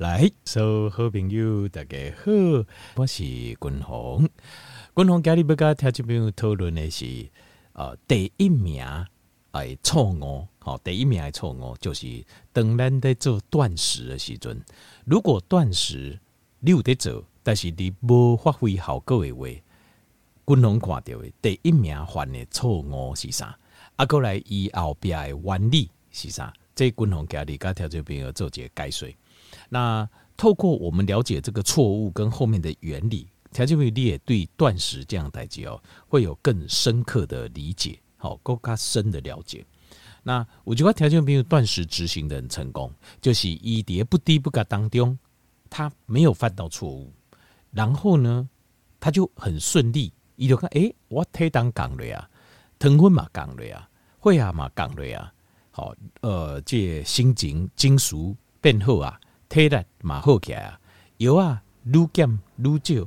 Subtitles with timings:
[0.00, 2.32] 来，所有好朋友大家好，
[2.94, 4.26] 我是君鸿。
[4.96, 7.28] 君鸿今日要跟听众朋友讨论的是，
[7.74, 8.82] 呃，第一名
[9.50, 14.58] 哎错误，好，第一名的错误就是当咱在做断食的时阵，
[15.04, 16.18] 如果断食
[16.60, 19.46] 你有在做，但是你无发挥效果的话，
[20.46, 23.54] 君鸿看到的第一名犯的错误是啥？
[23.96, 26.50] 啊，过来以后边的原理是啥？
[26.74, 29.06] 这君鸿今日跟听众朋友做一个解说。
[29.70, 30.06] 那
[30.36, 39.64] 透过我们了解这个错误跟后面的原理，条件朋友你也对断食这样代际哦，会有更深刻的理解，好，更加深的了解。
[40.22, 45.16] 那我觉得条件朋友断食执行的很成功，就是一跌不低不嘎当中，
[45.70, 47.12] 他没有犯到错误，
[47.70, 48.48] 然后呢，
[48.98, 52.28] 他就很顺利，伊就看，诶、我体重降了呀，
[52.78, 55.32] 糖分嘛降了呀，会啊嘛降了呀，
[55.70, 58.16] 好，呃，这心情、情绪
[58.60, 59.20] 变好啊。
[59.50, 60.80] 体力嘛好起来啊，
[61.18, 63.06] 油啊，撸减撸少，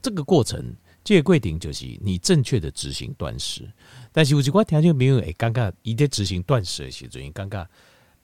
[0.00, 3.68] 这个过程，这个规定就是你正确的执行断食。
[4.12, 7.66] 但是有几块条件没有，哎，尴尬，伊在执行断食的时候，尴尬，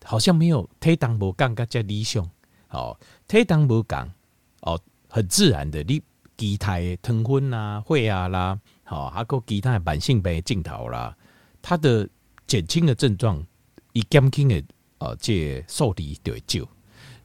[0.05, 2.29] 好像没有体重无降，加理想。
[2.69, 4.13] 哦，体重无降，
[4.61, 6.03] 哦，很自然的，你
[6.37, 11.17] 其他的糖分啊、血压啦，好，还有其他的慢性病镜头啦，
[11.63, 12.07] 它的
[12.47, 13.43] 减轻的症状，
[13.95, 14.63] 以减轻的
[14.98, 16.69] 呃，这受力就会少。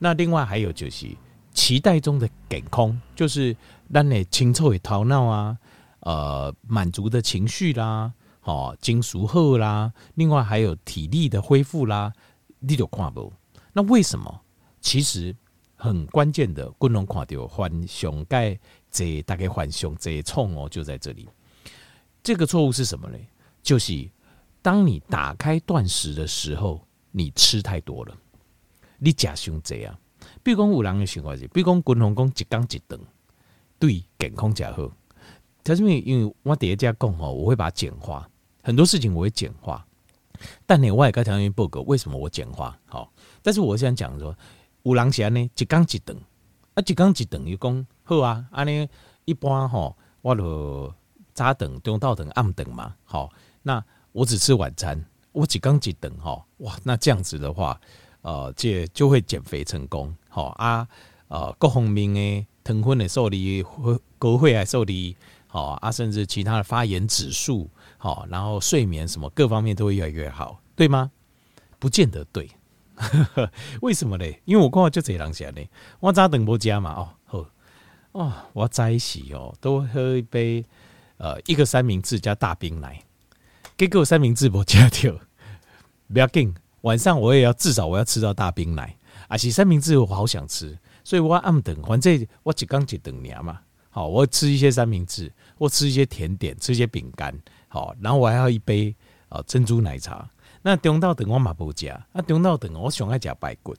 [0.03, 1.05] 那另外还有就是
[1.53, 3.55] 期待中的健康，就是
[3.87, 5.55] 让你清楚的头脑啊，
[5.99, 12.11] 呃，满足的情绪啦，哦，精熟后啦，另外还有体力的恢复啦，
[12.57, 13.31] 你就看不。
[13.73, 14.41] 那为什么？
[14.79, 15.35] 其实
[15.75, 18.57] 很关键的，不能看到幻想盖
[18.89, 21.29] 这大概幻想这错误就在这里。
[22.23, 23.17] 这个错误是什么呢？
[23.61, 24.09] 就是
[24.63, 28.17] 当你打开断食的时候，你吃太多了。
[29.03, 29.97] 你假想这样，
[30.43, 32.99] 比如讲有人的想法是，比如讲君鸿讲一缸一顿，
[33.79, 34.91] 对健康较好。
[35.63, 38.29] 他是因为因为我第一家讲吼，我会把它简化，
[38.61, 39.83] 很多事情我会简化。
[40.67, 42.77] 但你我也该条件报告，为什么我简化？
[42.85, 43.11] 好，
[43.41, 44.37] 但是我想讲说，
[44.83, 46.15] 有人是安尼一缸一顿，
[46.75, 48.87] 啊一缸一顿又讲好啊，安尼
[49.25, 50.93] 一般吼，我就
[51.33, 53.31] 早顿、中昼顿、暗顿嘛，好，
[53.63, 57.81] 那我只吃晚餐，我一缸一顿吼，哇，那这样子的话。
[58.21, 60.87] 呃，这就会减肥成功，好啊，
[61.27, 63.65] 呃，各方面的糖分的受力，
[64.19, 65.17] 高血压受力，
[65.47, 71.09] 好啊，甚至其他的发炎指数，好，然后睡眠什么各方面都会越来越好，对吗？
[71.79, 72.47] 不见得对，
[73.81, 74.25] 为什么呢？
[74.45, 75.61] 因为我刚好就这样想呢，
[75.99, 77.45] 我早顿不加嘛，哦，好，
[78.11, 80.63] 哦，我在一起哦，都喝一杯，
[81.17, 83.01] 呃，一个三明治加大冰奶，
[83.75, 85.17] 结果三明治不加掉，
[86.13, 86.53] 不要紧。
[86.81, 88.95] 晚上我也要至少我要吃到大冰奶，
[89.27, 93.59] 而且三明治我好想吃，所以我暗等，反正我只刚只等年嘛。
[93.89, 97.37] 好，我吃一些三明治，我吃一些甜点，吃一些饼干，
[97.67, 98.95] 好，然后我还要一杯
[99.27, 100.27] 啊珍珠奶茶。
[100.61, 103.75] 那中到等我嘛不加，那中到等我喜欢加排骨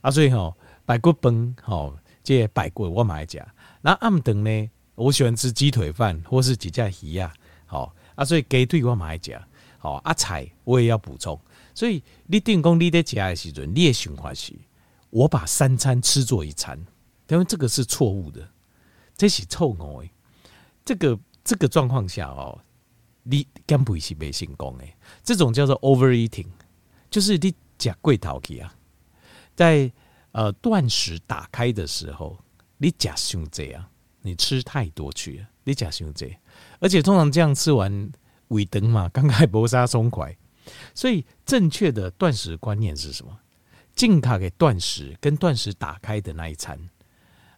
[0.00, 0.54] 啊，所以吼
[0.86, 1.92] 排骨饭好，
[2.22, 3.44] 这排骨我买加。
[3.80, 7.32] 那暗等呢，我喜欢吃鸡腿饭或是几只鱼啊，
[7.66, 9.44] 好啊，所以鸡腿我买加，
[9.78, 11.38] 好啊菜我也要补充。
[11.76, 14.54] 所以你定功你在家的时阵，你的想法是，
[15.10, 16.74] 我把三餐吃做一餐，
[17.28, 18.48] 因为这个是错误的，
[19.14, 20.08] 这是错误的。
[20.86, 22.58] 这个这个状况下哦，
[23.24, 24.84] 你根本是没成功的。
[25.22, 26.46] 这种叫做 overeating，
[27.10, 28.74] 就是你假贵头去啊，
[29.54, 29.92] 在
[30.32, 32.38] 呃断食打开的时候，
[32.78, 33.84] 你假想这样，
[34.22, 36.40] 你吃太多去了，你假想这样，
[36.80, 38.10] 而且通常这样吃完
[38.48, 40.34] 胃疼嘛，刚开搏杀松快。
[40.94, 43.38] 所以，正确的断食观念是什么？
[43.94, 46.78] 进卡给断食跟断食打开的那一餐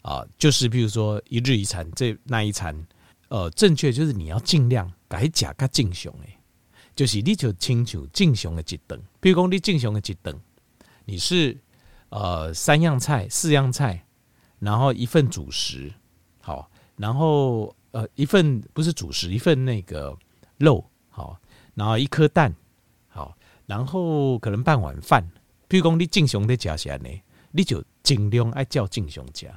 [0.03, 2.87] 啊，就是比如说一日一餐，这那一餐，
[3.27, 6.39] 呃，正确就是你要尽量改假个进熊诶，
[6.95, 10.41] 就是你就清楚进熊的几等，比如说你进熊的几等，
[11.07, 11.59] 你是
[12.11, 14.07] 呃三样菜、四样菜，
[14.61, 15.93] 然后一份主食，
[16.41, 20.17] 好，然后呃一份不是主食，一份那个
[20.59, 21.37] 肉，好，
[21.75, 22.55] 然后一颗蛋。
[23.69, 25.23] 然后可能半碗饭，
[25.69, 27.09] 譬如讲你正常的加起来呢，
[27.53, 29.49] 你就尽量爱叫正常加。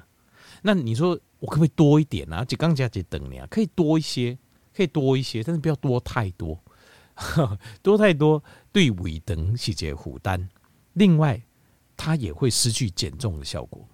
[0.62, 2.44] 那你说我可不可以多一点啊？
[2.44, 4.38] 就刚加就等你啊，可以多一些，
[4.76, 6.60] 可以多一些，但是不要多太多，
[7.82, 8.44] 多太多
[8.74, 10.50] 对胃等细节负担。
[10.94, 11.42] 另外，
[11.96, 13.88] 它也会失去减重的效果。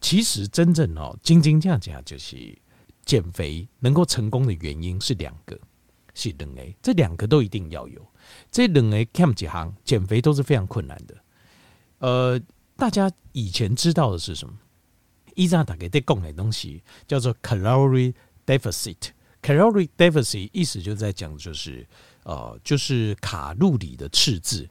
[0.00, 2.58] 其实真正哦，斤斤这样讲就是
[3.04, 5.56] 减肥能够成功的原因是两个，
[6.14, 8.06] 是两个，这两个都一定要有。
[8.50, 11.16] 这两个 camp 几行减肥都是非常困难的。
[11.98, 12.40] 呃，
[12.76, 14.54] 大家以前知道的是什么？
[15.34, 18.12] 以上大概在讲的东西叫做 calorie
[18.44, 18.96] deficit。
[19.40, 21.86] calorie deficit 意思就在讲就是
[22.22, 24.68] 呃就是卡路里的赤字，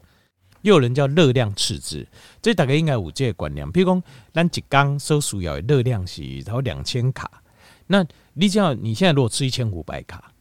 [0.61, 2.07] 又有人叫热量赤字。
[2.41, 7.43] 这大概应该有这个观念，譬如讲咱一缸所需要的热量是然后两千卡，
[7.88, 10.31] 那你只要你现在如果吃一千五百卡，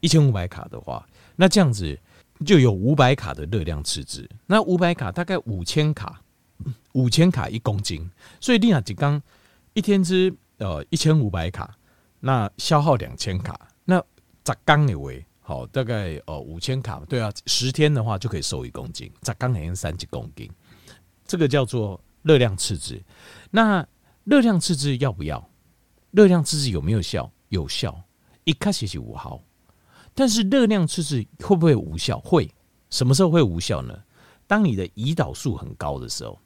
[0.00, 1.06] 一千五百卡的话，
[1.36, 1.98] 那这样子
[2.44, 4.28] 就有五百卡的热量赤字。
[4.46, 6.20] 那五百卡大概五千卡，
[6.92, 8.10] 五千卡一公斤，
[8.40, 9.22] 所以你那一缸
[9.74, 11.76] 一天吃呃一千五百卡，
[12.20, 13.68] 那消耗两千卡。
[13.84, 13.98] 那
[14.44, 15.10] 十缸的话，
[15.40, 20.50] 好，大概呃五千卡，对啊，十天的话就可以瘦一公斤，十缸等于三几公斤，
[21.26, 23.00] 这个叫做热量赤字。
[23.50, 23.86] 那
[24.24, 25.48] 热量赤字要不要？
[26.10, 27.30] 热量赤字有没有效？
[27.50, 28.00] 有效，
[28.44, 29.42] 一开始是五毫，
[30.14, 32.18] 但是热量赤字会不会无效？
[32.20, 32.50] 会，
[32.90, 33.98] 什么时候会无效呢？
[34.46, 36.38] 当你的胰岛素很高的时候，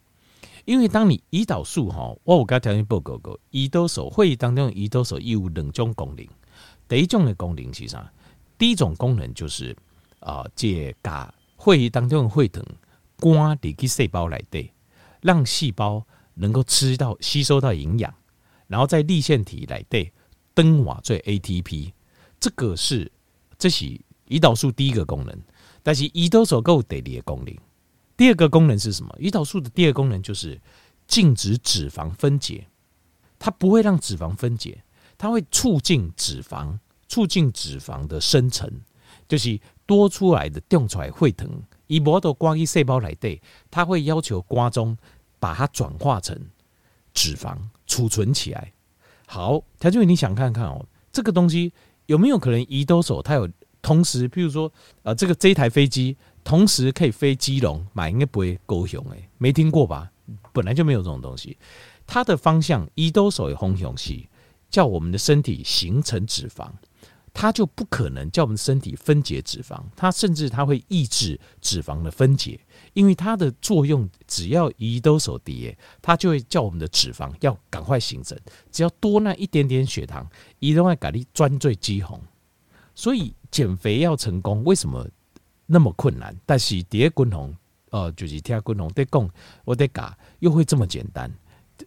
[0.64, 6.26] 因为当你胰岛素哈，我我刚才条件报告过，胰岛素会议当中胰岛素有两种功能。
[6.86, 8.12] 第一种的功能是啥？
[8.58, 9.74] 第一种功能就是
[10.20, 12.64] 啊，借甲会议当中的血糖
[13.18, 14.70] 关离去细胞来对，
[15.22, 18.14] 让细胞能够吃到吸收到营养，
[18.66, 20.12] 然后在粒线体来对
[20.52, 21.92] 灯瓦最 ATP，
[22.38, 23.10] 这个是
[23.58, 23.84] 这是
[24.28, 25.38] 胰岛素第一个功能。
[25.82, 27.56] 但是胰岛素够第二个功能，
[28.16, 29.14] 第二个功能是什么？
[29.20, 30.60] 胰岛素的第二个功能就是
[31.06, 32.66] 禁止脂肪分解，
[33.38, 34.82] 它不会让脂肪分解。
[35.16, 38.68] 它会促进脂肪，促进脂肪的生成，
[39.28, 41.62] 就是多出来的掉出来会疼。
[41.86, 43.40] 以摩的光一细胞来对，
[43.70, 44.96] 它会要求瓜中
[45.38, 46.36] 把它转化成
[47.12, 48.72] 脂肪储存起来。
[49.26, 51.72] 好，条件你想看看哦，这个东西
[52.06, 53.48] 有没有可能胰岛素它有
[53.80, 54.72] 同时，譬如说，
[55.02, 60.10] 呃，这个这一台飞机同时可以飞基隆，嘛应该不会高雄诶，没听过吧？
[60.52, 61.56] 本来就没有这种东西，
[62.06, 64.22] 它的方向胰岛素的方向是。
[64.70, 66.68] 叫我们的身体形成脂肪，
[67.36, 72.58] 它就不可能叫我们身体分解脂肪，它甚至它会抑制脂肪的分解，
[72.92, 78.38] 因为它的作用只要胰岛素低，它就会叫我们的脂肪要赶快形成，
[78.70, 80.24] 只要多那一点点血糖，
[80.60, 82.20] 胰岛会给你专最肌红。
[82.94, 85.04] 所以减肥要成功，为什么
[85.66, 86.34] 那么困难？
[86.46, 87.52] 但是第二滚红，
[87.90, 89.28] 呃，就是听滚红在讲，
[89.64, 91.28] 我在讲又会这么简单。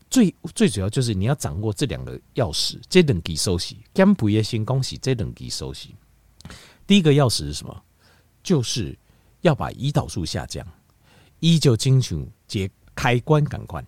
[0.09, 5.87] 最最主要就是你要掌握这两个钥匙，这两个钥匙，减肥的先恭喜这两个钥匙。
[6.85, 7.83] 第一个钥匙是什么？
[8.43, 8.97] 就是
[9.41, 10.65] 要把胰岛素下降，
[11.39, 13.85] 一就清楚解开关感官，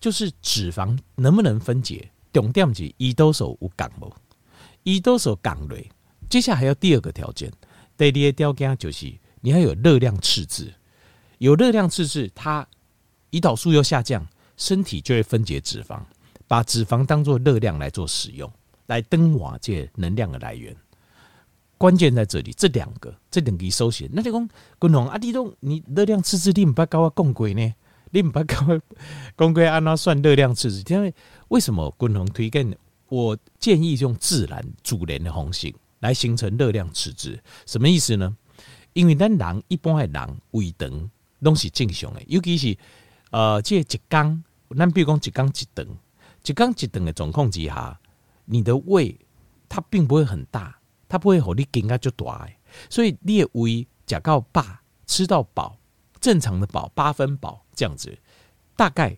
[0.00, 4.12] 就是脂肪能不能分解，重点是胰岛素有降无，
[4.84, 5.76] 胰岛素降了，
[6.28, 7.50] 接下来还要第二个条件，
[7.96, 10.72] 第二个条件就是你要有热量赤字，
[11.38, 12.66] 有热量赤字，它
[13.30, 14.26] 胰岛素又下降。
[14.56, 16.00] 身体就会分解脂肪，
[16.46, 18.50] 把脂肪当做热量来做使用，
[18.86, 20.76] 来登瓦这能量的来源。
[21.78, 24.08] 关键在这里，这两个，这两个首选。
[24.12, 27.74] 那就讲，滚龙阿弟东，你热量赤字，你不跟我讲过呢？
[28.10, 28.80] 你不跟我
[29.36, 30.82] 讲过按哪算热量赤字？
[30.94, 31.12] 因为
[31.48, 32.76] 为什么滚龙推荐？
[33.08, 38.36] 我建议用自然主人的方式来形成热量赤字，什么意思呢？
[38.92, 41.10] 因为咱人一般的人胃肠
[41.42, 42.76] 都是正常的，尤其是
[43.32, 44.44] 呃，这一缸。
[44.68, 45.86] 那比如讲一缸一顿，
[46.44, 48.00] 一缸一顿的总控之下，
[48.46, 49.18] 你的胃
[49.68, 52.48] 它并不会很大，它不会让你更加就大，
[52.88, 54.64] 所以你的胃吃到饱，
[55.06, 55.76] 吃到饱，
[56.20, 58.16] 正常的饱八分饱这样子，
[58.76, 59.16] 大概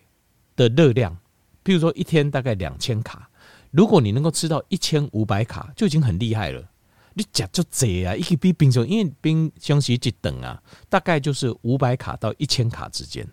[0.57, 1.17] 的热量，
[1.63, 3.29] 比如说一天大概两千卡，
[3.71, 6.69] 如果你能够吃到一千五百卡，就已经很厉害了。
[7.13, 13.25] 你吃就这啊，一个比冰箱，因为冰箱是一顿啊，大概就是五百卡到一千卡之间。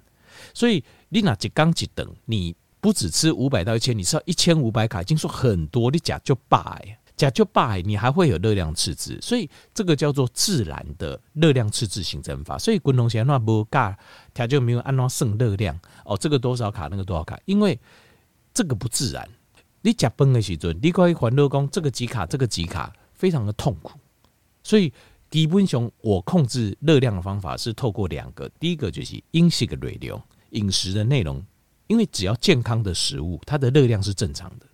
[0.54, 5.90] 所以你拿一缸一顿，你不只吃五百到一千，你吃到一千五百卡，已经说很多。
[5.90, 6.78] 你吃就饱，
[7.16, 9.18] 吃就饱，你还会有热量赤字。
[9.23, 12.59] 所以这个叫做自然的热量赤字形成法。
[12.59, 13.94] 所以滚龙先那不尬，
[14.35, 17.78] 它就没有按照剩热量哦，这个多少卡，那个多少卡，因为
[18.52, 19.28] 这个不自然。
[19.85, 23.99] 你吃饭的时阵，你可以还热功，这个几卡，这个几卡，非常的痛苦。
[24.62, 24.92] 所以
[25.28, 30.23] 基本上我控制热量的方法是透过两个，第一个就是饮食的内容。
[30.52, 31.44] 饮食的内容，
[31.87, 34.66] 因为只要健康的食物，它的热量是正常的，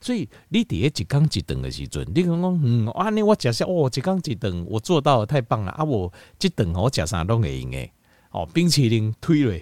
[0.00, 5.82] 所以你第一一缸一顿的时阵，你讲讲，嗯，啊，你我假设哦，一缸一顿，我做到太棒了啊！
[5.82, 7.92] 我一顿我假啥都会用诶，
[8.30, 9.58] 哦，冰淇淋推了，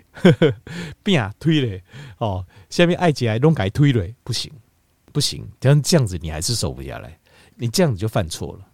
[1.02, 1.82] 饼推嘞，
[2.18, 4.50] 哦，下面爱起来拢改推嘞，不行，
[5.12, 7.18] 不行，这样这样子你还是瘦不下来，
[7.56, 8.66] 你这样子就犯错了，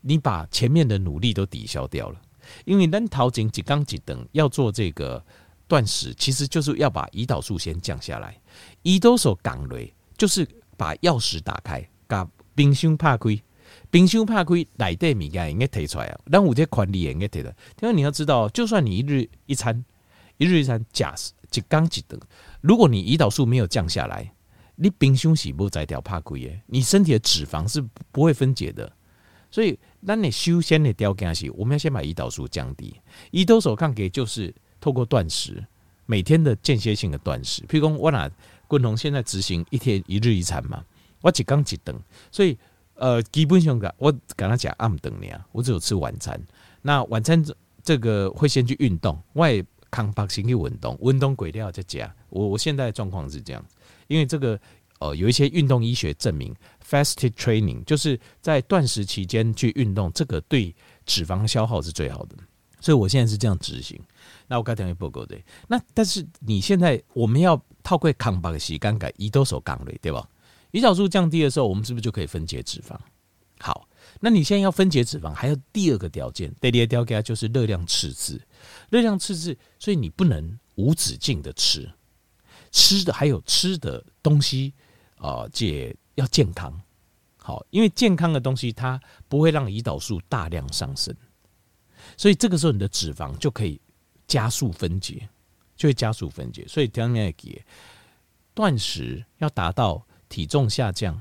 [0.00, 2.20] 你把前面的努力都抵消掉了，
[2.64, 5.24] 因为咱头前一缸一顿要做这个。
[5.68, 8.40] 断食其实就是要把胰岛素先降下来，
[8.82, 10.46] 胰岛素降雷，就是
[10.76, 13.42] 把钥匙打开，把冰箱拍开，
[13.90, 16.20] 冰箱拍开，内底物件应该提出来啊。
[16.30, 17.54] 但我这管理也应该提的。
[17.80, 19.84] 因为你要知道，就算你一日一餐，
[20.38, 22.20] 一日一餐，假设一缸一顿，
[22.60, 24.32] 如果你胰岛素没有降下来，
[24.76, 27.82] 你冰箱是不在掉拍开耶，你身体的脂肪是
[28.12, 28.92] 不会分解的。
[29.50, 32.94] 所以，那你修仙的条件是，我们要先把胰岛素降低。
[33.30, 34.54] 胰岛素降低就是
[34.86, 35.66] 透过断食，
[36.06, 37.60] 每天的间歇性的断食。
[37.62, 38.30] 譬如说，我拿
[38.68, 40.84] 滚龙现在执行一天一日一餐嘛，
[41.22, 41.92] 我只刚几顿，
[42.30, 42.56] 所以
[42.94, 46.40] 呃，基本上我跟他讲暗顿呢，我只有吃晚餐。
[46.82, 47.44] 那晚餐
[47.82, 52.14] 这个会先去运动，我也康巴先去运动，运动过了再加。
[52.28, 53.64] 我我现在的状况是这样，
[54.06, 54.56] 因为这个。
[54.98, 60.74] 呃，有一些运动医学证明，fasted training 就是在断食期间去运动，这个对
[61.04, 62.36] 脂肪消耗是最好的。
[62.86, 64.00] 所以我现在是这样执行。
[64.46, 70.24] 那我刚才讲报告的，那但是你现在我们要透过康巴西干改胰岛素降类，对吧？
[70.70, 72.96] 胰岛素降低的时候，我们是不是就可以分解脂肪？
[73.58, 73.88] 好，
[74.20, 78.40] 那你现在要分解脂肪，还有第二个条件，第二个条件就是热量赤字，
[78.88, 81.90] 热量赤字，所以你不能无止境的吃，
[82.70, 84.72] 吃的还有吃的东西。
[85.18, 86.78] 啊，这要健康，
[87.38, 91.16] 好，因为健康的东西它不会让胰岛素大量上升，
[92.16, 93.80] 所以这个时候你的脂肪就可以
[94.26, 95.28] 加速分解，
[95.76, 96.64] 就会加速分解。
[96.66, 97.34] 所以第二个
[98.54, 101.20] 断食要达到体重下降、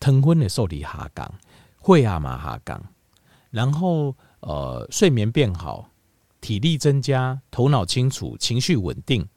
[0.00, 1.34] 糖分的受体下降、
[1.78, 2.82] 会压嘛下降，
[3.50, 5.90] 然后呃睡眠变好、
[6.40, 9.28] 体力增加、头脑清楚、情绪稳定，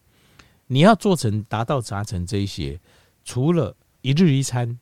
[0.67, 2.79] 你要做成达到达成这一些，
[3.25, 4.79] 除了一日一餐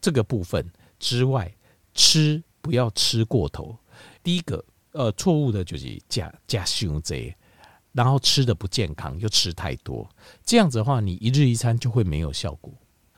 [0.00, 1.52] 这个部分之外，
[1.94, 3.78] 吃不要吃过头。
[4.22, 7.34] 第一个，呃，错误的就是加加胸贼，
[7.92, 10.08] 然后吃的不健康，又吃太多，
[10.44, 12.72] 这样子的话，你一日一餐就会没有效果，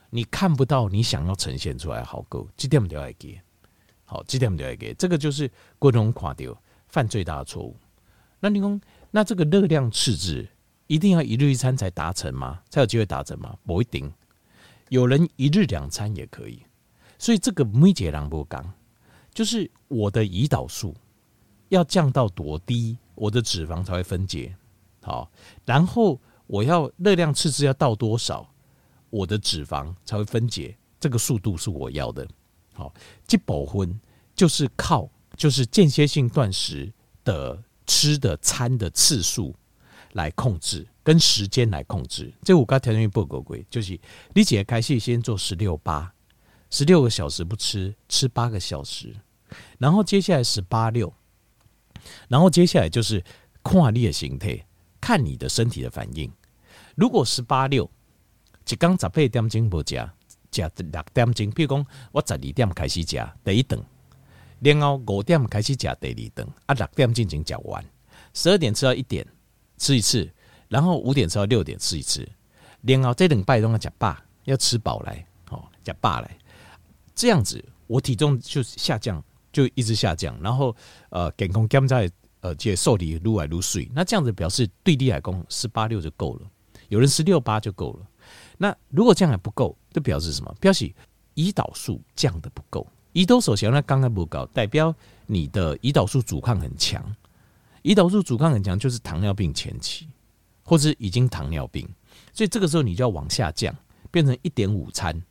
[0.09, 3.41] 你看不到你想要呈现出来好够，这点就要给，
[4.05, 5.49] 好，这点就要给，这个就是
[5.79, 6.55] 过中垮掉
[6.87, 7.75] 犯最大的错误。
[8.39, 10.47] 那你说，那这个热量赤字
[10.87, 12.61] 一定要一日一餐才达成吗？
[12.69, 13.57] 才有机会达成吗？
[13.65, 14.11] 不一定。
[14.89, 16.61] 有人一日两餐也可以，
[17.17, 18.73] 所以这个每节人不讲，
[19.33, 20.93] 就是我的胰岛素
[21.73, 24.55] 要降到多低，我的脂肪才会分解
[25.01, 25.29] 好，
[25.65, 28.49] 然后我要热量赤字要到多少，
[29.09, 32.27] 我的脂肪才会分解，这个速度是我要的。
[32.73, 32.93] 好，
[33.27, 33.99] 这部分
[34.35, 36.91] 就是靠就是间歇性断食
[37.23, 39.53] 的吃的餐的次数
[40.13, 40.87] 来控制。
[41.05, 43.99] 跟时间来控制，这五个条件不够贵，就是
[44.33, 46.13] 你解开始先做十六八，
[46.69, 49.13] 十六个小时不吃，吃八个小时，
[49.77, 51.13] 然后接下来十八六，
[52.27, 53.23] 然后接下来就是
[53.63, 54.65] 看你的形态，
[55.01, 56.31] 看你的身体的反应。
[56.95, 57.89] 如果十八六，
[58.69, 59.95] 一刚十八点钟不吃，
[60.51, 60.69] 吃六
[61.13, 63.83] 点钟，譬如讲我十二点开始吃第一顿，
[64.59, 67.83] 然后五点开始吃第二顿，啊六点进行吃完，
[68.33, 69.25] 十二点吃到一点
[69.77, 70.29] 吃一次。
[70.69, 72.27] 然后五点吃到六点吃一次，
[72.81, 76.35] 然后这两拜都要吃饱，要吃饱来，哦，吃饱来，
[77.13, 80.37] 这样子我体重就下降，就一直下降。
[80.41, 80.75] 然后
[81.09, 86.41] 呃，健康减在呃，这瘦体撸来撸水，那这样子表示对你来讲十八六就够了，
[86.89, 88.05] 有人十六八就够了。
[88.57, 90.53] 那如果这样还不够，就表示什么？
[90.59, 90.91] 表示
[91.35, 92.85] 胰岛素降得不够。
[93.13, 94.93] 胰岛素那刚刚不高，代表
[95.27, 97.01] 你的胰岛素阻抗很强。
[97.83, 100.09] 胰岛素阻抗很强，就是糖尿病前期。
[100.65, 101.85] 或者已经糖尿病，
[102.31, 103.75] 所以这个时候你就要往下降，
[104.09, 105.21] 变成一点五餐。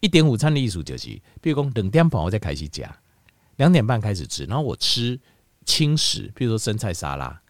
[0.00, 2.94] 一点五餐的意思就是，比如说两点半我再开始加，
[3.56, 5.18] 两点半开始吃，然后我吃
[5.64, 7.40] 轻食，比如说生菜沙拉，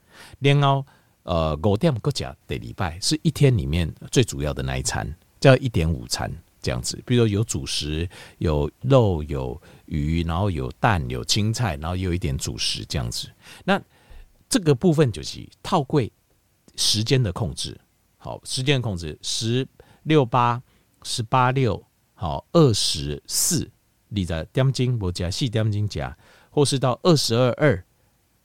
[0.41, 0.85] 然后
[1.23, 6.31] 呃五点过加的礼拜是一天里面最主要的那一餐，叫一点午餐
[6.61, 7.01] 这样子。
[7.07, 13.29] 比如说有主食，有肉，有鱼，然后有蛋，有青菜，然后有一点主食这样子。
[13.65, 13.81] 那
[14.49, 16.13] 这个部分就是套柜。
[16.75, 17.79] 时间的控制，
[18.17, 19.69] 好，时间控制，十
[20.05, 20.63] 六八，
[21.03, 23.71] 十八六，好，二十四，
[24.15, 26.17] 你在点钟不加，四点钟加，
[26.51, 27.85] 或是到二十二二，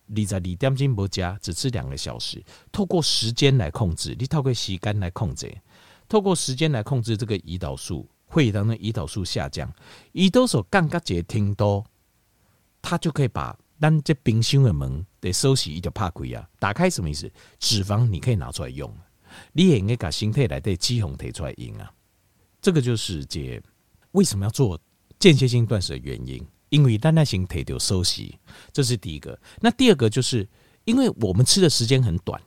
[0.06, 2.44] 你在二点钟不加，只吃两个小时。
[2.72, 5.56] 透过时间来控制，你透过时间来控制，
[6.08, 9.72] 透过时间来控制这个胰岛素，会让那胰岛素下降，
[10.14, 11.84] 胰岛素降到一个程度，
[12.82, 13.58] 它就可以把。
[13.80, 16.50] 咱这冰箱的门得收起一条怕鬼啊！
[16.58, 17.32] 打开什么意思？
[17.60, 18.92] 脂肪你可以拿出来用，
[19.54, 21.94] 你也应该把心态来对肌红提出来用啊！
[22.60, 23.62] 这个就是解
[24.14, 24.80] 为什么要做
[25.20, 28.38] 间歇性断食的原因，因为单单形态就收息，
[28.72, 29.38] 这是第一个。
[29.60, 30.48] 那第二个就是
[30.86, 32.42] 因为我们吃的时间很短，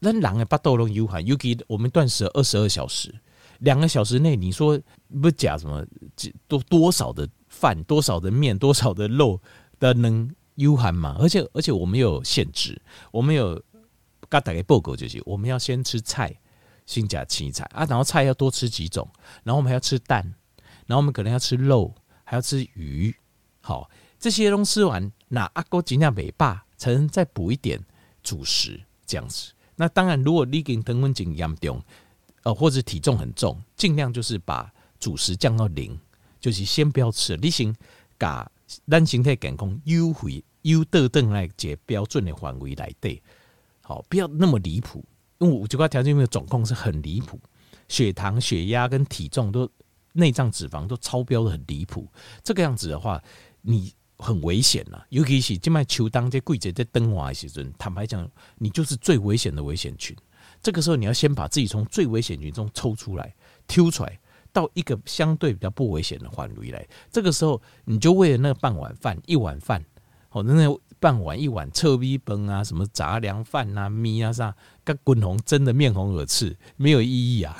[0.00, 3.14] 那狼的巴豆龙有限，尤其我们断食二十二小时，
[3.60, 4.80] 两个小时内，你说
[5.20, 5.84] 不假什么
[6.46, 9.40] 多多少的饭，多少的面，多少的肉
[9.78, 11.16] 的能悠寒嘛？
[11.20, 12.80] 而且而且我们有限制，
[13.12, 13.62] 我们有
[14.28, 16.36] 刚打给报告就是，我们要先吃菜，
[16.84, 19.08] 先加青菜啊，然后菜要多吃几种，
[19.44, 20.22] 然后我们还要吃蛋，
[20.86, 21.94] 然后我们可能要吃肉，
[22.30, 23.14] 还要吃鱼，
[23.62, 27.82] 好，这些东西吃完，那阿哥尽量美霸才能再补一点
[28.22, 29.50] 主食，这样子。
[29.76, 31.82] 那当然，如果你跟疼温紧严重，
[32.42, 34.70] 呃，或者体重很重，尽量就是把
[35.00, 35.98] 主食降到零，
[36.38, 37.34] 就是先不要吃。
[37.38, 37.74] 你先
[38.18, 38.46] 把
[38.86, 43.22] 咱身体健康优惠优得等来解标准的范围来对，
[43.80, 45.02] 好，不要那么离谱。
[45.38, 47.40] 因为我这块条件的总控是很离谱，
[47.88, 49.70] 血糖、血压跟体重都
[50.18, 52.06] 内脏脂肪都超标的很离谱。
[52.42, 53.22] 这个样子的话，
[53.62, 53.92] 你。
[54.20, 60.16] 很危险呐，尤其是静脉球当这季节在灯华的时候，坦白讲，你就是最危险的危险群。
[60.60, 63.32] 这个时候，你要先把自己从最危险群中抽出来，
[63.68, 64.18] 挑出来，
[64.52, 66.84] 到一个相对比较不危险的范围来。
[67.12, 69.84] 这个时候，你就为了那半碗饭、一碗饭，
[70.28, 70.68] 好，那
[71.00, 77.56] 半碗一碗臭米崩啊，什么杂粮饭啊、米啊啥，跟滚红蒸的面红耳赤，没有意义啊。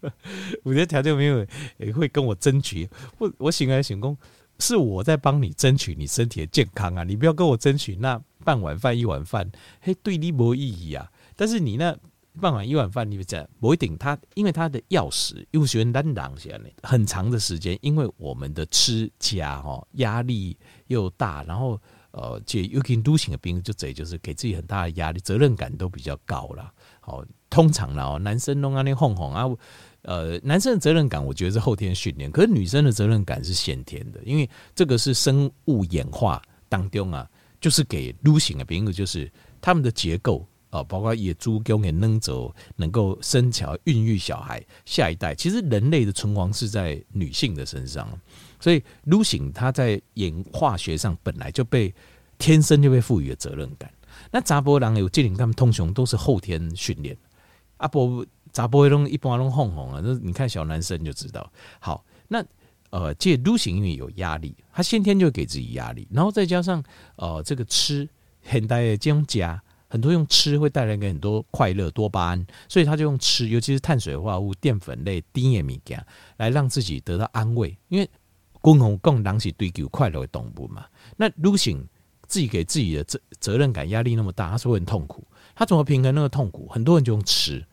[0.64, 1.46] 我觉得条件没有
[1.78, 2.88] 也会跟我争取，
[3.18, 4.16] 我我醒来醒工。
[4.60, 7.02] 是我在帮你争取你身体的健康啊！
[7.02, 9.50] 你不要跟我争取那半碗饭一碗饭，
[9.80, 10.60] 嘿，对你没意
[10.90, 11.10] 义啊！
[11.34, 11.94] 但是你那
[12.40, 21.80] 半碗一碗饭，你讲不一定，它因为它的钥匙又喜欢单挡起来，很长的时间，因为我们的吃家哦压力又大，然后
[22.16, 26.72] 呃，这尤其女性的兵就这就是给自己很大的压力，责任感都比较高了。
[27.00, 29.44] 好，通常呢，男生弄啊那哄哄啊。
[30.02, 37.28] 呃，男生的责任感，我觉得是后天训练，可是女生的责任感是先天的，因为这个是生物演化当中啊，
[37.60, 39.28] 就是给女性的，兵就是
[39.60, 48.06] 他们的结构啊，包括野猪给我们扔走，能够生巧孕育小孩下一代，其实人类的存亡是在女性的身上，
[48.60, 51.94] 所以女性她在演化学上本来就被
[52.38, 53.90] 天生就被赋予了责任感。
[54.30, 57.16] 那杂波人有这点，他们通常都是后天训练，
[57.78, 58.24] 阿伯。
[58.52, 60.00] 咋不会弄一般弄哄哄啊？
[60.00, 61.52] 那你看小男生就知道。
[61.80, 62.40] 好，那
[62.90, 66.80] 呃，这撸行因为有压力，他先天就给自己压力，然后再加上
[67.16, 68.08] 呃，这个吃
[68.44, 76.00] 很大的这种加，很多用吃会带来给很多快乐多巴胺，所以他就用吃，尤其是碳水化合物、淀粉类、低盐米加
[76.36, 77.76] 来让自己得到安慰。
[77.88, 78.08] 因为
[78.60, 80.86] 共同共狼是追求快乐的动物嘛。
[81.16, 81.84] 那女性
[82.26, 85.26] 自己给自己的责责任感压力那么大，他是会很痛苦。
[85.54, 86.66] 他怎么平衡那个痛苦？
[86.68, 87.64] 很多人就用吃。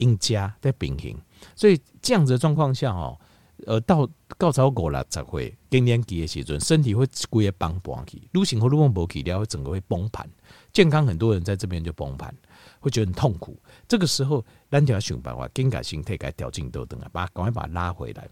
[0.00, 1.14] 因加在平衡，
[1.54, 3.20] 所以这样子的状况下哦，
[3.66, 10.26] 呃，到高潮过了才会更年期的时阵，身体会规个崩盘去，女性和女性不起了，会整个会崩盘。
[10.72, 12.34] 健康很多人在这边就崩盘，
[12.78, 13.60] 会觉得很痛苦。
[13.86, 18.26] 这个时候，咱就要想办法，更改心态，改调整倒转来，把赶快把它拉回来。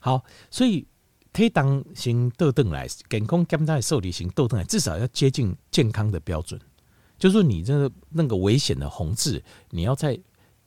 [0.00, 0.86] 好，所以
[1.34, 6.58] 推当型倒转来，健康检查受理型倒转来，至少要接近健康的标准。
[7.18, 10.18] 就是说，你这个那个危险的红字，你要在。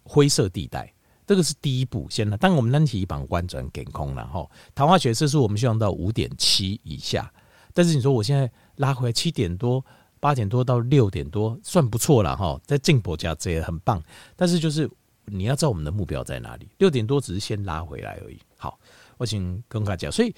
[0.09, 0.89] 灰色地带，
[1.25, 2.07] 这个是第一步。
[2.09, 7.29] 先呢，当我们单体膀胱转健康了哈，糖化血色素我们希望到五点七以下。
[7.73, 9.85] 但是你说我现在拉回来七点多、
[10.21, 14.01] 八点多到六点多，算不错了哈，在进步家这也很棒。
[14.37, 14.89] 但是就是
[15.25, 18.39] 你要知道我们的目标在哪里，六点多只是先拉回来而已。
[18.55, 18.79] 好，
[19.17, 20.33] 我请跟大家讲，所以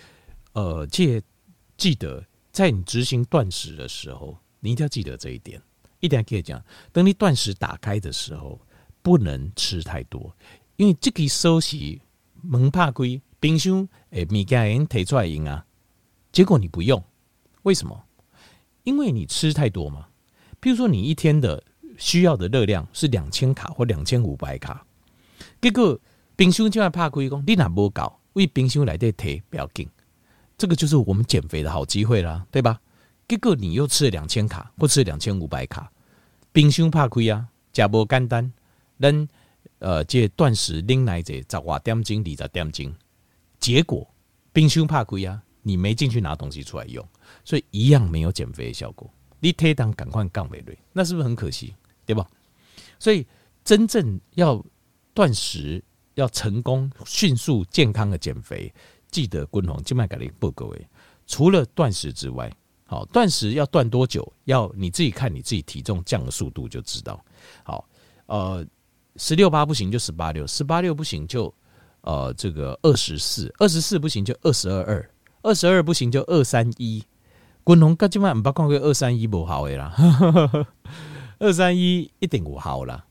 [0.60, 1.22] 呃，记
[1.78, 5.62] 记得在你执行断食的时候，你一定要记得这一点，
[6.02, 8.60] 一定要可以讲，等你断食打开的时候。
[9.02, 10.36] 不能吃太多，
[10.76, 12.02] 因为这个收息
[12.42, 15.66] 门怕亏，冰箱诶物件人提出来用啊，
[16.34, 17.02] 结果你不用，
[17.64, 18.04] 为什么？
[18.84, 20.10] 因为你吃太多嘛。
[20.60, 21.64] 比如说你一天的
[21.98, 24.86] 需要的热量是两千卡或两千五百卡，
[25.62, 25.98] 结果
[26.36, 28.20] 冰箱就要怕亏讲，你哪不搞？
[28.34, 29.88] 为冰箱来得提不要紧，
[30.60, 32.80] 这个就是我们减肥的好机会啦，对吧？
[33.30, 35.90] 结果你又吃了两千卡或吃了两千五百卡，
[36.52, 38.52] 冰箱怕亏啊，假不干单。
[38.98, 39.26] 能
[39.78, 42.94] 呃，这断食拎来者十瓦点钟，二十点钟，
[43.58, 44.06] 结果
[44.52, 47.08] 冰箱怕亏啊，你没进去拿东西出来用，
[47.46, 49.10] 所以一样没有减肥的效果。
[49.40, 51.74] 你推当赶快降回来，那是不是很可惜？
[52.06, 52.28] 对吧？
[53.00, 53.26] 所以
[53.64, 54.62] 真正要
[55.14, 55.82] 断食，
[56.16, 58.74] 要成功、迅速、健康的减肥，
[59.12, 60.88] 记得滚红静脉改的报各位，
[61.28, 62.52] 除了断食之外，
[62.86, 64.32] 好，断食要断多久？
[64.46, 67.24] 要你自己看你自己体重降的速度就知道。
[67.64, 67.86] 好，
[68.28, 68.66] 呃。
[69.16, 71.54] 十六八不行就十八六，十八六不行就
[72.02, 75.10] 呃这个二十四，二十四不行就二十二二，
[75.42, 77.04] 二十二不行就二三一。
[77.66, 79.94] 滚龙哥今晚唔把看二三一不好诶啦，
[81.40, 83.04] 二三一一点五好啦。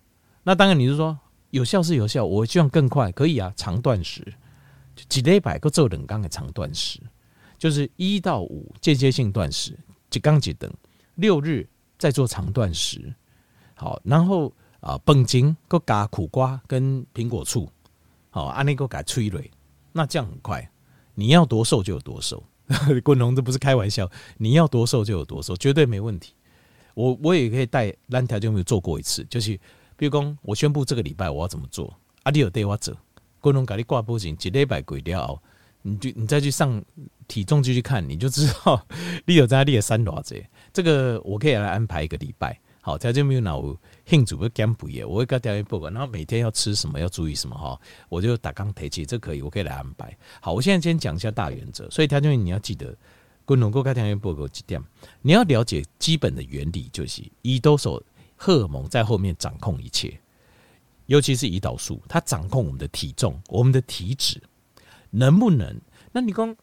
[0.44, 1.18] 那当然你就说
[1.50, 4.32] 有效是有效，我希望更快，可以啊，长断食，
[5.08, 7.00] 几礼拜个做冷刚的长断食，
[7.58, 9.78] 就是一到五间歇性断食，
[10.10, 10.72] 几刚几等，
[11.16, 13.14] 六日再做长断食，
[13.74, 17.70] 好，然后啊，本金个加苦瓜跟苹果醋，
[18.30, 19.50] 好，按那个改催泪，
[19.92, 20.70] 那这样很快，
[21.14, 22.42] 你要多瘦就有多瘦，
[23.04, 26.34] 滚龙这不是开玩笑，你要多瘦就有多瘦，绝对没问题。
[26.94, 29.58] 我我也可以带单条就没有做过一次，就是。
[30.00, 32.96] 比如讲，我宣布这个礼拜我要怎么做，啊，你有带我走，
[33.40, 35.40] 观众给你挂保险，一礼拜过掉，
[35.82, 36.82] 你就你再去上
[37.26, 38.84] 体重机去看，你就知道
[39.26, 40.36] 你有在你的三多少。
[40.72, 43.62] 这个我可以来安排一个礼拜，好，条件没有脑
[44.04, 50.16] 庆祝不减肥，我会跟大家报告，然后每天要吃什么，要注意什么哈，我就打刚提起，这可以，我可以来安排。
[50.40, 52.96] 好，我现在先讲一下大原则，所以条件你要记得，
[53.44, 54.82] 观众给我条件报告几点，
[55.22, 58.02] 你要了解基本的原理，就是胰岛素。
[58.40, 60.16] 荷尔蒙在后面掌控一切，
[61.08, 64.40] 尤其是胰岛素，它掌控我们的体重、我们的体脂，
[65.10, 65.74] 能不能？
[66.12, 66.54] 那你讲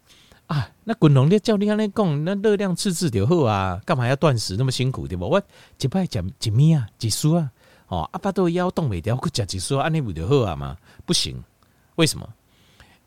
[0.46, 5.28] 啊，那滚龙的教练那讲，那热量赤字就好啊，干嘛要断食那么辛苦对不？
[5.28, 5.42] 我
[5.80, 7.52] 一摆讲一米啊，几束啊，
[7.88, 10.78] 哦，阿爸都腰动没掉，我讲几束，安尼不就好啊吗？
[11.08, 11.44] 不行，
[11.96, 12.30] 为什么？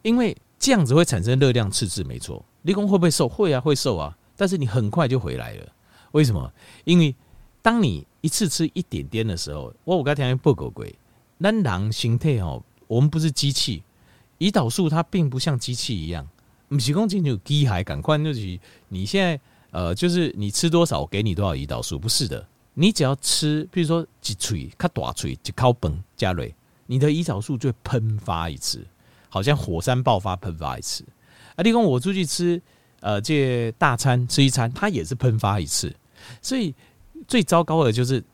[0.02, 2.44] 因为这样子会产生热量赤字，没错。
[2.62, 3.28] 你讲会不会瘦？
[3.28, 5.66] 会啊，会瘦啊，但是你很快就回来了。
[6.10, 6.52] 为什么？
[6.84, 7.14] 因为
[7.62, 10.84] 当你一次吃一点点的时候，我我刚才听报告过，
[11.38, 13.82] 那人形态哦，我们不是机器，
[14.38, 16.28] 胰岛素它并不像机器一样，
[16.68, 26.54] 不是讲就机械赶快就是你现在呃，就是你吃多少，我给你多少胰岛素，不是的，你只要吃，比如说几锤，卡大锤，一口饭加瑞，
[26.86, 28.86] 你的胰岛素就会喷发一次，
[29.28, 31.04] 好像火山爆发喷发一次。
[31.56, 32.60] 啊，你讲我出去吃
[33.00, 35.94] 呃这大餐吃一餐，它也是喷发一次，
[36.42, 36.74] 所以。
[37.26, 38.24] 最糟糕的就是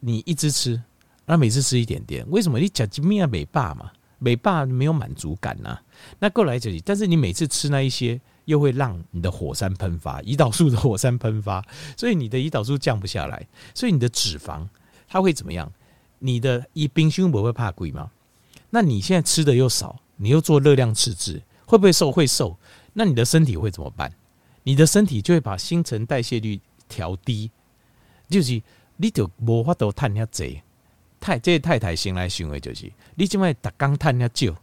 [0.00, 0.78] 你一直吃，
[1.26, 2.58] 那每次吃一点点，为什么？
[2.58, 5.78] 你讲几面美霸嘛，美霸没有满足感呐、
[6.18, 11.64] 那过来这里，但是你每次吃那一些，又会让你的火山喷发，胰岛素的火山喷发，
[11.96, 14.66] 所以你的胰岛素降不下来，所以你的脂肪
[15.08, 15.52] 它会怎么？
[15.52, 15.72] 样？
[16.18, 18.10] 你的一冰胸不会怕贵吗？
[18.70, 22.10] 那你现在吃的又少，你又做热量赤字，会不会瘦？
[22.12, 22.56] 会瘦。
[22.92, 23.90] 那你的身体会怎么？
[23.90, 24.12] 办？
[24.62, 27.50] 你的身体就会把新陈代谢率调低。
[28.28, 28.62] 就是
[28.96, 30.62] 你就无法度碳遐侪，
[31.22, 34.56] 太这太太先来行为就是，你今麦逐工碳遐少，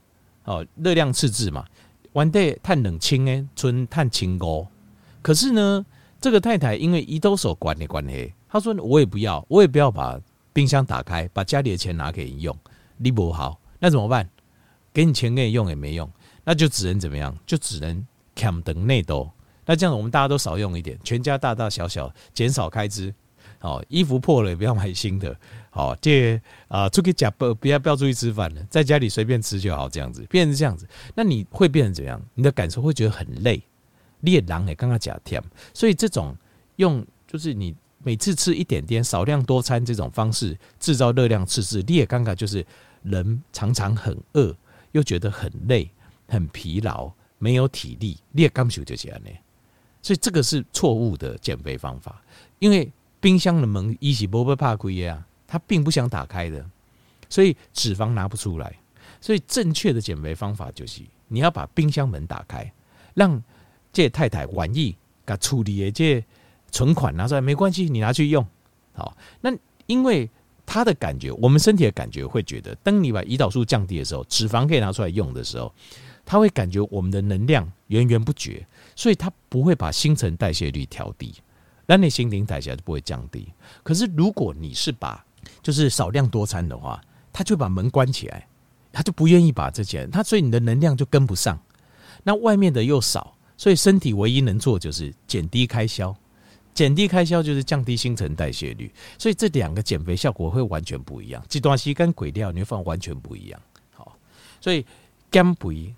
[0.43, 1.65] 哦，热量赤字嘛，
[2.12, 4.67] 原地碳两千诶，存碳千五。
[5.22, 5.86] 可是呢，
[6.19, 10.19] 这个太太因为胰岛素管的关系，她说我也不要，我也不要把
[10.52, 12.54] 冰箱打开，把家里的钱拿给你用，
[12.98, 14.30] 你不好，那怎么办？
[14.91, 16.12] 给你钱给你用也没用，
[16.43, 17.34] 那就只能怎么样？
[17.45, 19.32] 就只能砍等内兜。
[19.65, 23.13] 那这样我们大家都少用一点，全家大大小小减少开支。
[23.60, 25.36] 好，衣服破了也不要买新的。
[25.71, 32.19] 好，这啊，出去假不不要不要出去吃饭了，在家里随便吃就好，这样子变成这样子，那你会变成怎样？
[32.34, 33.62] 你的感受会觉得很累，
[34.21, 35.41] 烈狼也刚刚讲甜，
[35.73, 36.36] 所以这种
[36.77, 42.65] 用就是你每次吃一点点少量多餐这种方式制造热量赤字，你也刚刚就是
[43.03, 44.55] 人常常很饿，
[44.91, 45.89] 又觉得很累、
[46.27, 49.29] 很疲劳、没有体力，你也感受就这样呢。
[50.01, 52.21] 所以这个是错误的减肥方法，
[52.58, 52.91] 因为。
[53.21, 56.63] 冰箱的门一起不会怕亏啊，他并不想打开的，
[57.27, 58.71] 所以脂肪拿不出来。
[59.19, 62.71] 所以正确的减肥方法就是，你要把冰箱门打开，
[63.15, 63.41] 让
[63.91, 66.23] 这太太玩意，给处理的这
[66.71, 68.45] 存款拿出来没关系，你拿去用。
[68.93, 69.51] 好，那
[69.88, 70.29] 因为
[70.65, 75.73] 他的感觉，我们身体的感觉会觉得，当你把胰岛素降低的时候，脂肪可以拿出来用的时候，
[76.23, 81.33] 他会感觉我们的能量源源不绝，所以他不会把新陈代谢率调低。
[81.88, 83.51] 那你新陈代谢就不会降低。
[83.81, 85.25] 可是如果你是把
[85.62, 88.47] 就是少量多餐的话，他就把门关起来，
[88.91, 91.60] 他就不愿意把这些，他所以你的能量就跟不上。
[92.23, 96.15] 那外面的又少，所以身体唯一能做就是减低开销，
[96.73, 98.91] 减低开销就是降低新陈代谢率。
[99.17, 101.43] 所以这两个减肥效果会完全不一样。
[101.47, 103.62] 这段时间鬼料你会发现完全不一样。
[103.91, 104.15] 好，
[104.62, 104.86] 所以
[105.32, 105.93] 减肥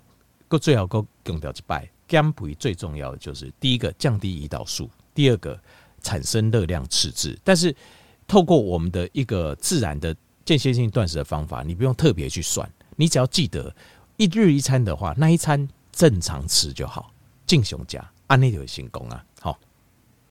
[0.48, 5.58] 个最好个强调一摆，减肥最重要的就是第一个降低胰岛素，第二个。
[6.04, 7.72] 产生热量赤字，但是
[8.26, 13.74] 透过我们的一个自然的间歇性断食的方法，你不用特别去算，你只要记得
[14.16, 17.12] 一日一餐的话，那一餐正常吃就好，
[17.46, 19.58] 进熊家，按那就成功啊，好。